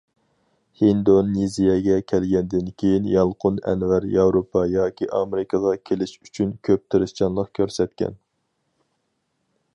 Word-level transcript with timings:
ھىندونېزىيەگە 0.79 1.97
كەلگەندىن 2.11 2.71
كېيىن 2.83 3.11
يالقۇن 3.11 3.61
ئەنۋەر 3.73 4.09
ياۋروپا 4.15 4.65
ياكى 4.73 5.11
ئامېرىكىغا 5.19 5.77
كېلىش 5.91 6.17
ئۈچۈن 6.19 6.57
كۆپ 6.71 6.87
تىرىشچانلىق 6.95 7.55
كۆرسەتكەن. 7.61 8.19